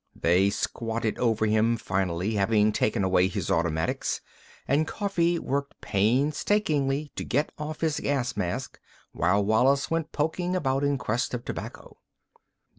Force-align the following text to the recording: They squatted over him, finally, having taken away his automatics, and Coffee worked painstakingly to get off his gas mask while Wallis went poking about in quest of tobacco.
They 0.15 0.49
squatted 0.49 1.19
over 1.19 1.45
him, 1.45 1.77
finally, 1.77 2.33
having 2.33 2.71
taken 2.71 3.03
away 3.03 3.27
his 3.27 3.51
automatics, 3.51 4.19
and 4.67 4.87
Coffee 4.87 5.37
worked 5.37 5.79
painstakingly 5.79 7.11
to 7.15 7.23
get 7.23 7.51
off 7.59 7.81
his 7.81 7.99
gas 7.99 8.35
mask 8.35 8.79
while 9.11 9.45
Wallis 9.45 9.91
went 9.91 10.11
poking 10.11 10.55
about 10.55 10.83
in 10.83 10.97
quest 10.97 11.35
of 11.35 11.45
tobacco. 11.45 11.97